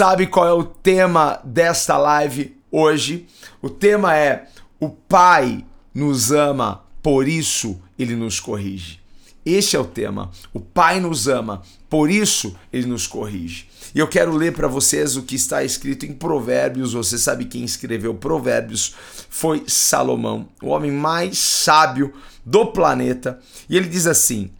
[0.00, 3.26] Sabe qual é o tema desta live hoje?
[3.60, 4.48] O tema é:
[4.80, 5.62] O Pai
[5.94, 8.98] nos ama, por isso ele nos corrige.
[9.44, 10.30] Este é o tema.
[10.54, 11.60] O Pai nos ama,
[11.90, 13.68] por isso ele nos corrige.
[13.94, 16.94] E eu quero ler para vocês o que está escrito em Provérbios.
[16.94, 18.94] Você sabe quem escreveu Provérbios?
[19.28, 22.10] Foi Salomão, o homem mais sábio
[22.42, 23.38] do planeta.
[23.68, 24.50] E ele diz assim: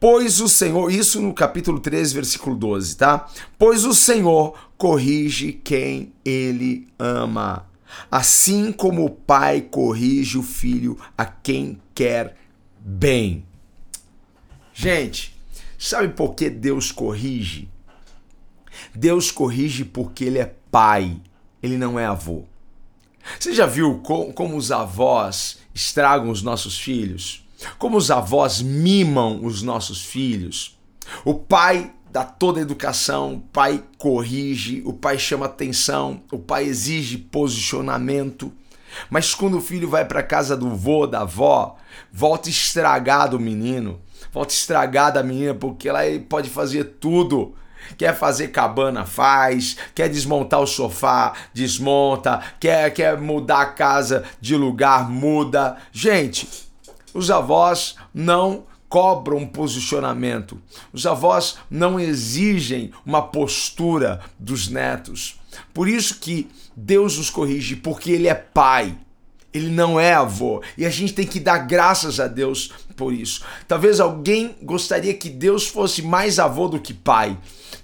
[0.00, 3.28] Pois o Senhor, isso no capítulo 13, versículo 12, tá?
[3.56, 7.68] Pois o Senhor corrige quem ele ama,
[8.10, 12.34] assim como o pai corrige o filho a quem quer
[12.78, 13.44] bem.
[14.72, 15.38] Gente,
[15.78, 17.68] sabe por que Deus corrige?
[18.94, 21.20] Deus corrige porque ele é pai,
[21.62, 22.44] ele não é avô.
[23.38, 27.46] Você já viu como, como os avós estragam os nossos filhos?
[27.78, 30.78] Como os avós mimam os nossos filhos.
[31.22, 36.64] O pai dá toda a educação, o pai corrige, o pai chama atenção, o pai
[36.64, 38.52] exige posicionamento.
[39.08, 41.76] Mas quando o filho vai para casa do vô, da avó,
[42.12, 44.00] volta estragado o menino,
[44.32, 47.54] volta estragada a menina porque ela pode fazer tudo.
[47.96, 49.76] Quer fazer cabana, faz.
[49.94, 52.40] Quer desmontar o sofá, desmonta.
[52.60, 55.76] Quer, quer mudar a casa de lugar, muda.
[55.90, 56.46] Gente,
[57.14, 60.60] os avós não cobram posicionamento.
[60.92, 65.40] Os avós não exigem uma postura dos netos.
[65.72, 68.98] Por isso que Deus os corrige, porque ele é pai.
[69.54, 70.62] Ele não é avô.
[70.76, 73.44] E a gente tem que dar graças a Deus por isso.
[73.66, 77.38] Talvez alguém gostaria que Deus fosse mais avô do que pai.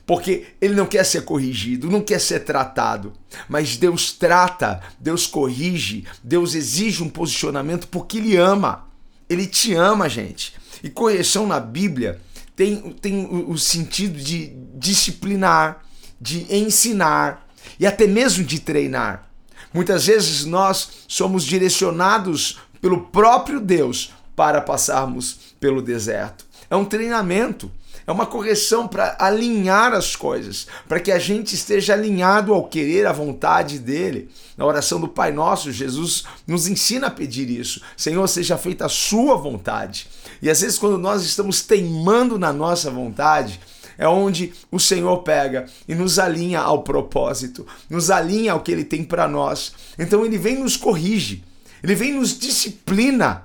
[0.05, 3.12] Porque ele não quer ser corrigido, não quer ser tratado.
[3.49, 8.87] Mas Deus trata, Deus corrige, Deus exige um posicionamento porque ele ama.
[9.28, 10.55] Ele te ama, gente.
[10.83, 12.21] E correção na Bíblia
[12.55, 15.85] tem, tem o sentido de disciplinar,
[16.21, 17.47] de ensinar
[17.79, 19.29] e até mesmo de treinar.
[19.73, 26.47] Muitas vezes nós somos direcionados pelo próprio Deus para passarmos pelo deserto.
[26.71, 27.71] É um treinamento
[28.06, 33.06] é uma correção para alinhar as coisas, para que a gente esteja alinhado ao querer,
[33.06, 34.31] à vontade dele.
[34.56, 37.81] Na oração do Pai Nosso, Jesus nos ensina a pedir isso.
[37.97, 40.06] Senhor, seja feita a sua vontade.
[40.41, 43.59] E às vezes, quando nós estamos teimando na nossa vontade,
[43.99, 48.84] é onde o Senhor pega e nos alinha ao propósito, nos alinha ao que ele
[48.84, 49.72] tem para nós.
[49.99, 51.43] Então ele vem nos corrige,
[51.83, 53.45] ele vem nos disciplina.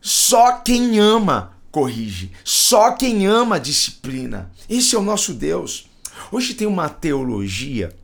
[0.00, 2.30] Só quem ama corrige.
[2.44, 4.50] Só quem ama disciplina.
[4.68, 5.88] Esse é o nosso Deus.
[6.32, 7.94] Hoje tem uma teologia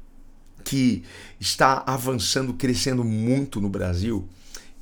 [0.65, 1.03] que
[1.39, 4.29] está avançando, crescendo muito no Brasil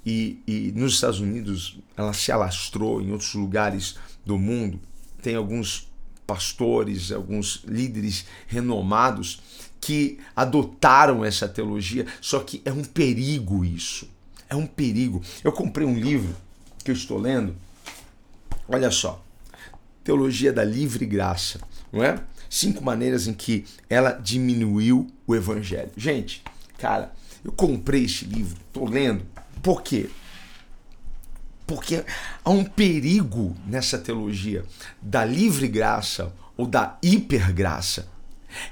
[0.04, 4.81] e, e nos Estados Unidos ela se alastrou em outros lugares do mundo.
[5.20, 5.88] Tem alguns
[6.26, 9.41] pastores, alguns líderes renomados
[9.81, 14.09] que adotaram essa teologia, só que é um perigo isso.
[14.49, 15.22] É um perigo.
[15.43, 16.37] Eu comprei um livro
[16.84, 17.54] que eu estou lendo
[18.72, 19.22] Olha só.
[20.03, 21.60] Teologia da livre graça,
[21.93, 22.19] não é?
[22.49, 25.91] Cinco maneiras em que ela diminuiu o evangelho.
[25.94, 26.43] Gente,
[26.78, 27.12] cara,
[27.44, 29.25] eu comprei este livro, tô lendo.
[29.62, 30.09] Por quê?
[31.66, 32.03] Porque
[32.43, 34.65] há um perigo nessa teologia
[35.00, 38.09] da livre graça ou da hipergraça.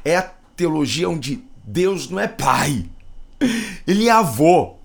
[0.03, 0.23] É a
[0.57, 2.87] teologia onde Deus não é pai.
[3.87, 4.77] Ele é avô.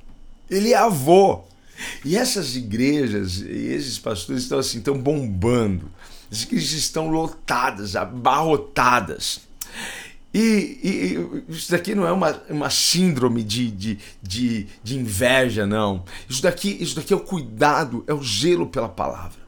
[0.50, 1.44] Ele é avô.
[2.03, 5.91] E essas igrejas e esses pastores estão assim, estão bombando.
[6.31, 9.42] As igrejas estão lotadas, abarrotadas.
[10.33, 16.04] E, e, isso daqui não é uma, uma síndrome de, de, de, de inveja, não.
[16.30, 19.39] Isso daqui, isso daqui é o cuidado, é o zelo pela palavra.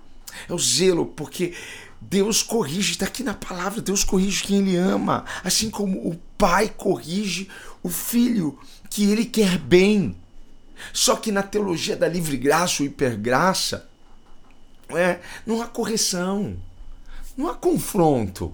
[0.48, 1.54] É o zelo, porque
[2.00, 6.72] Deus corrige, está aqui na palavra, Deus corrige quem Ele ama, assim como o Pai
[6.76, 7.50] corrige
[7.84, 8.58] o filho
[8.90, 10.16] que Ele quer bem.
[10.94, 13.90] Só que na teologia da livre graça ou hipergraça,
[14.90, 16.58] é, não há correção,
[17.36, 18.54] não há confronto.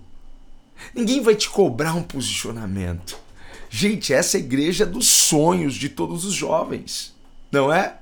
[0.94, 3.18] Ninguém vai te cobrar um posicionamento.
[3.70, 7.16] Gente, essa é a igreja dos sonhos de todos os jovens,
[7.52, 7.98] não é?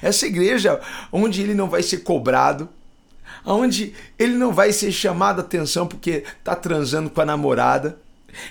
[0.00, 0.80] Essa igreja
[1.10, 2.68] onde ele não vai ser cobrado,
[3.44, 7.98] onde ele não vai ser chamado a atenção porque está transando com a namorada,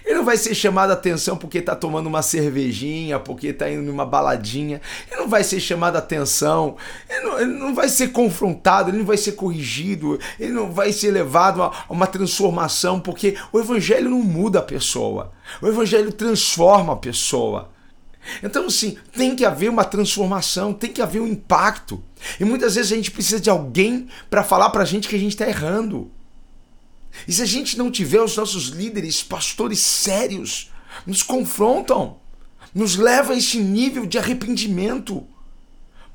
[0.05, 3.83] Ele não vai ser chamado a atenção porque está tomando uma cervejinha, porque está indo
[3.83, 4.81] numa baladinha.
[5.09, 6.75] Ele não vai ser chamado a atenção.
[7.09, 10.91] Ele não, ele não, vai ser confrontado, ele não vai ser corrigido, ele não vai
[10.91, 15.31] ser levado a uma transformação, porque o evangelho não muda a pessoa.
[15.61, 17.69] O evangelho transforma a pessoa.
[18.41, 22.03] Então, assim, tem que haver uma transformação, tem que haver um impacto.
[22.39, 25.19] E muitas vezes a gente precisa de alguém para falar para a gente que a
[25.19, 26.11] gente está errando.
[27.27, 30.71] E se a gente não tiver os nossos líderes, pastores sérios,
[31.05, 32.17] nos confrontam,
[32.73, 35.25] nos leva a esse nível de arrependimento.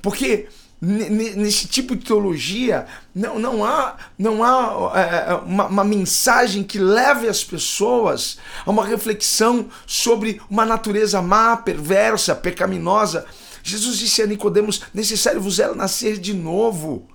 [0.01, 0.47] Porque
[0.81, 6.79] nesse tipo de teologia não, não há, não há é, é, uma, uma, mensagem que
[6.79, 13.27] leve as pessoas a uma reflexão sobre uma natureza má, perversa, pecaminosa.
[13.61, 17.07] Jesus disse a Nicodemos: necessário vos era nascer de novo.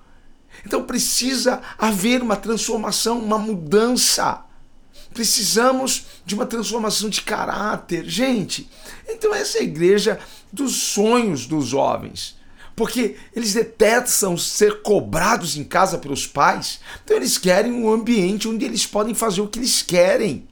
[0.65, 4.45] Então precisa haver uma transformação, uma mudança.
[5.13, 8.05] Precisamos de uma transformação de caráter.
[8.05, 8.69] Gente,
[9.09, 10.19] então essa é a igreja
[10.53, 12.37] dos sonhos dos jovens.
[12.75, 16.81] Porque eles detestam ser cobrados em casa pelos pais.
[17.03, 20.47] Então eles querem um ambiente onde eles podem fazer o que eles querem.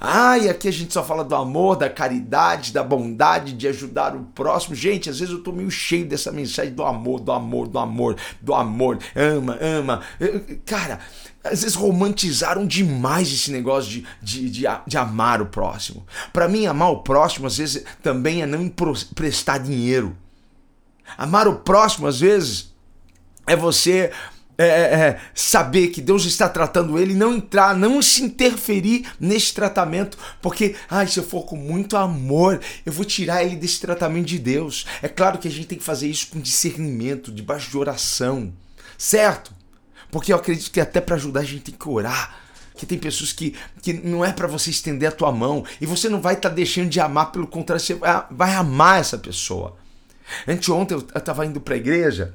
[0.00, 4.14] Ah, e aqui a gente só fala do amor, da caridade, da bondade, de ajudar
[4.14, 4.74] o próximo.
[4.74, 8.16] Gente, às vezes eu tô meio cheio dessa mensagem do amor, do amor, do amor,
[8.40, 8.98] do amor.
[9.16, 10.02] Ama, ama.
[10.64, 11.00] Cara,
[11.42, 16.06] às vezes romantizaram demais esse negócio de, de, de, de amar o próximo.
[16.32, 20.16] Para mim, amar o próximo, às vezes, também é não emprestar dinheiro.
[21.16, 22.72] Amar o próximo, às vezes,
[23.46, 24.12] é você
[24.60, 29.54] é, é, é, saber que Deus está tratando ele, não entrar, não se interferir nesse
[29.54, 34.26] tratamento, porque, ai, se eu for com muito amor, eu vou tirar ele desse tratamento
[34.26, 34.84] de Deus.
[35.00, 38.52] É claro que a gente tem que fazer isso com discernimento, debaixo de oração,
[38.98, 39.52] certo?
[40.10, 42.36] Porque eu acredito que até para ajudar a gente tem que orar.
[42.74, 46.08] Que tem pessoas que, que não é para você estender a tua mão e você
[46.08, 49.76] não vai estar tá deixando de amar, pelo contrário, você vai, vai amar essa pessoa.
[50.46, 52.34] Anteontem eu estava indo para a igreja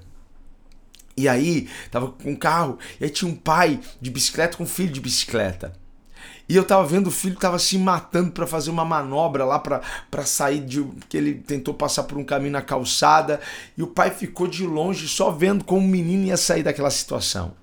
[1.15, 4.68] e aí, tava com um carro, e aí tinha um pai de bicicleta com um
[4.68, 5.74] filho de bicicleta.
[6.48, 10.25] E eu tava vendo o filho tava se matando para fazer uma manobra lá para
[10.25, 13.39] sair de que ele tentou passar por um caminho na calçada
[13.77, 17.54] e o pai ficou de longe só vendo como o menino ia sair daquela situação.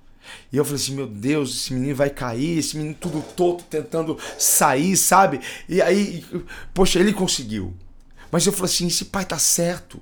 [0.53, 4.19] E eu falei assim: "Meu Deus, esse menino vai cair, esse menino tudo todo tentando
[4.39, 6.25] sair, sabe?" E aí,
[6.73, 7.75] poxa, ele conseguiu.
[8.31, 10.01] Mas eu falei assim: "Esse pai tá certo.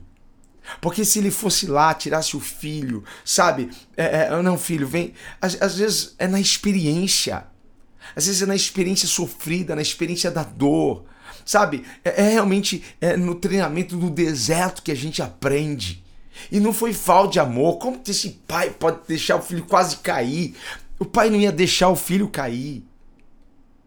[0.81, 3.71] Porque se ele fosse lá, tirasse o filho, sabe?
[3.97, 5.15] É, é, não, filho, vem.
[5.41, 7.47] Às, às vezes é na experiência.
[8.15, 11.05] Às vezes é na experiência sofrida, na experiência da dor.
[11.45, 11.85] Sabe?
[12.05, 16.05] É, é realmente é no treinamento do deserto que a gente aprende.
[16.53, 17.79] E não foi falta de amor.
[17.79, 20.55] Como que esse pai pode deixar o filho quase cair?
[20.99, 22.85] O pai não ia deixar o filho cair.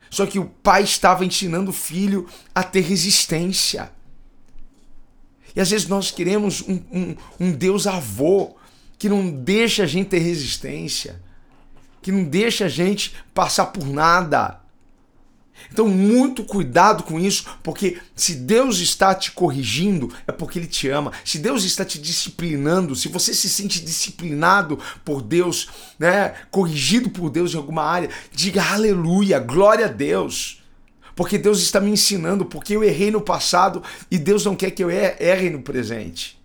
[0.10, 3.92] Só que o pai estava ensinando o filho a ter resistência.
[5.56, 8.56] E às vezes nós queremos um, um, um Deus avô
[8.98, 11.22] que não deixa a gente ter resistência,
[12.02, 14.62] que não deixa a gente passar por nada.
[15.72, 20.90] Então, muito cuidado com isso, porque se Deus está te corrigindo, é porque Ele te
[20.90, 21.12] ama.
[21.26, 25.68] Se Deus está te disciplinando, se você se sente disciplinado por Deus,
[26.00, 30.61] né, corrigido por Deus em alguma área, diga aleluia, glória a Deus.
[31.16, 34.84] Porque Deus está me ensinando, porque eu errei no passado e Deus não quer que
[34.84, 36.40] eu erre no presente.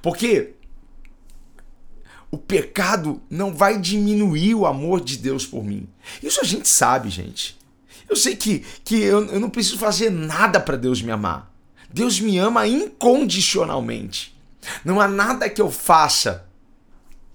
[0.00, 0.54] Porque
[2.30, 5.88] o pecado não vai diminuir o amor de Deus por mim.
[6.22, 7.56] Isso a gente sabe, gente.
[8.08, 11.52] Eu sei que, que eu, eu não preciso fazer nada para Deus me amar.
[11.92, 14.36] Deus me ama incondicionalmente.
[14.84, 16.46] Não há nada que eu faça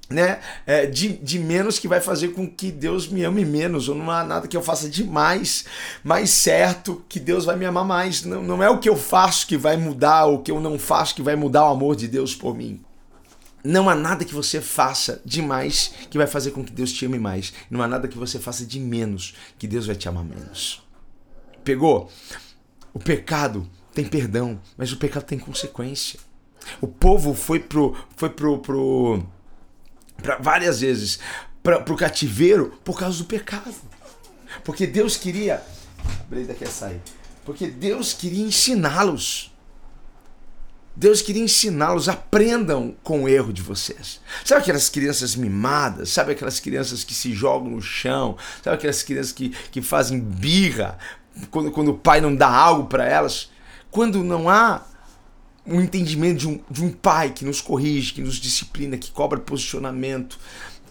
[0.09, 3.95] né, é, de, de menos que vai fazer com que Deus me ame menos, ou
[3.95, 5.65] não há nada que eu faça demais,
[6.03, 8.23] mais certo que Deus vai me amar mais.
[8.23, 10.79] Não, não é o que eu faço que vai mudar, ou o que eu não
[10.79, 12.81] faço que vai mudar o amor de Deus por mim.
[13.63, 17.19] Não há nada que você faça demais que vai fazer com que Deus te ame
[17.19, 17.53] mais.
[17.69, 20.81] Não há nada que você faça de menos que Deus vai te amar menos.
[21.63, 22.09] Pegou?
[22.93, 26.19] O pecado tem perdão, mas o pecado tem consequência.
[26.79, 29.23] O povo foi pro, foi pro, pro
[30.21, 31.19] pra, várias vezes
[31.63, 33.75] para o cativeiro por causa do pecado.
[34.63, 35.61] Porque Deus queria.
[36.29, 37.01] Breda quer sair.
[37.45, 39.53] Porque Deus queria ensiná-los.
[40.95, 44.19] Deus queria ensiná-los, aprendam com o erro de vocês.
[44.43, 46.09] Sabe aquelas crianças mimadas?
[46.09, 48.37] Sabe aquelas crianças que se jogam no chão?
[48.61, 50.97] Sabe aquelas crianças que, que fazem birra
[51.49, 53.49] quando, quando o pai não dá algo para elas?
[53.89, 54.83] Quando não há
[55.69, 59.39] um entendimento de um, de um pai que nos corrige, que nos disciplina, que cobra
[59.39, 60.39] posicionamento,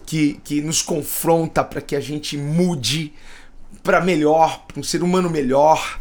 [0.05, 3.13] que, que nos confronta para que a gente mude.
[3.83, 5.99] para melhor, para um ser humano melhor,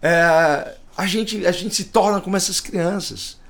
[0.00, 3.40] é, a, gente, a gente se torna como essas crianças.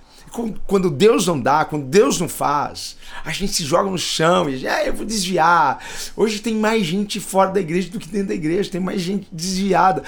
[0.66, 4.66] Quando Deus não dá, quando Deus não faz, a gente se joga no chão e
[4.66, 5.78] ah, eu vou desviar.
[6.16, 9.28] Hoje tem mais gente fora da igreja do que dentro da igreja, tem mais gente
[9.30, 10.02] desviada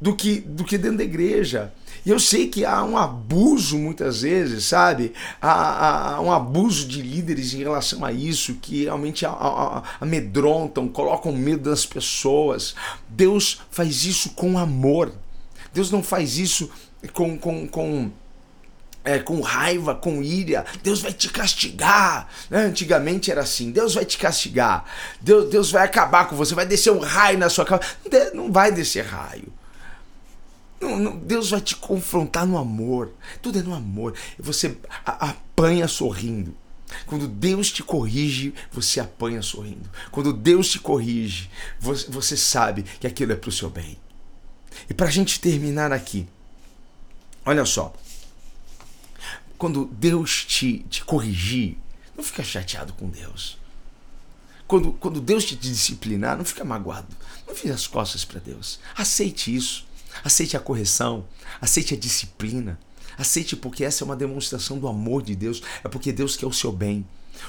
[0.00, 1.72] do que, do que dentro da igreja.
[2.04, 5.12] E eu sei que há um abuso muitas vezes, sabe?
[5.40, 9.24] Há, há um abuso de líderes em relação a isso, que realmente
[10.00, 12.74] amedrontam, colocam medo das pessoas.
[13.08, 15.12] Deus faz isso com amor.
[15.74, 16.70] Deus não faz isso
[17.12, 18.10] com, com, com
[19.06, 22.28] é, com raiva, com ira, Deus vai te castigar.
[22.50, 22.64] Né?
[22.64, 24.84] Antigamente era assim: Deus vai te castigar,
[25.20, 27.96] Deus, Deus vai acabar com você, vai descer um raio na sua cabeça.
[28.34, 29.52] Não vai descer raio.
[30.80, 33.12] Não, não, Deus vai te confrontar no amor.
[33.40, 34.14] Tudo é no amor.
[34.38, 36.54] Você apanha sorrindo.
[37.06, 39.88] Quando Deus te corrige, você apanha sorrindo.
[40.10, 43.98] Quando Deus te corrige, você, você sabe que aquilo é para o seu bem.
[44.88, 46.28] E para a gente terminar aqui,
[47.44, 47.92] olha só.
[49.58, 51.78] Quando Deus te, te corrigir,
[52.16, 53.58] não fica chateado com Deus.
[54.66, 57.08] Quando, quando Deus te disciplinar, não fica magoado.
[57.46, 58.78] Não vire as costas para Deus.
[58.94, 59.86] Aceite isso.
[60.24, 61.24] Aceite a correção,
[61.60, 62.78] aceite a disciplina,
[63.18, 66.52] aceite porque essa é uma demonstração do amor de Deus, é porque Deus quer o
[66.52, 67.06] seu bem.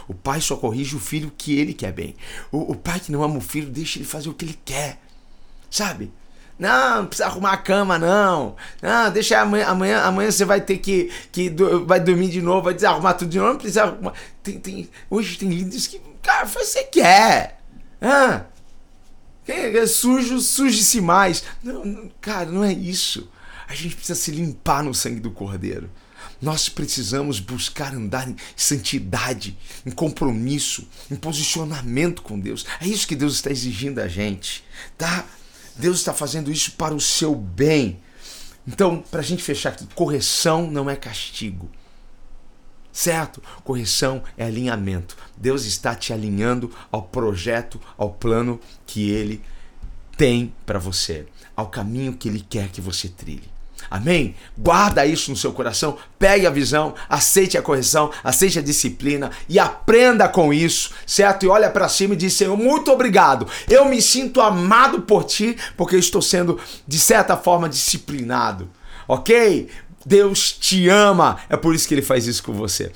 [0.08, 2.16] O pai só corrige o filho que ele quer bem.
[2.52, 5.00] O, o pai que não ama o filho, deixa ele fazer o que ele quer.
[5.70, 6.12] Sabe?
[6.60, 8.56] Não, não precisa arrumar a cama, não.
[8.82, 11.54] Não, deixa amanhã, amanhã, amanhã você vai ter que, que
[11.86, 14.14] vai dormir de novo, vai desarrumar tudo de novo, não precisa arrumar.
[14.42, 17.60] Tem, tem, hoje tem líderes que, cara, você quer.
[18.02, 18.46] Ah,
[19.48, 21.44] é, é sujo, suje-se mais.
[21.64, 23.30] Não, não, cara, não é isso.
[23.68, 25.90] A gente precisa se limpar no sangue do Cordeiro.
[26.42, 32.66] Nós precisamos buscar andar em santidade, em compromisso, em posicionamento com Deus.
[32.80, 34.64] É isso que Deus está exigindo da gente,
[34.98, 35.26] tá?
[35.76, 38.00] Deus está fazendo isso para o seu bem.
[38.68, 41.70] Então, para a gente fechar aqui, correção não é castigo
[42.98, 43.44] certo?
[43.64, 45.16] Correção é alinhamento.
[45.38, 49.44] Deus está te alinhando ao projeto, ao plano que ele
[50.18, 53.52] tem para você, ao caminho que ele quer que você trilhe.
[53.90, 54.36] Amém?
[54.58, 59.60] Guarda isso no seu coração, pegue a visão, aceite a correção, aceite a disciplina e
[59.60, 61.46] aprenda com isso, certo?
[61.46, 63.48] E olha para cima e diz: Senhor, muito obrigado.
[63.70, 68.68] Eu me sinto amado por ti porque estou sendo, de certa forma, disciplinado.
[69.08, 69.70] Ok?
[70.08, 71.38] Deus te ama.
[71.50, 72.94] É por isso que ele faz isso com você.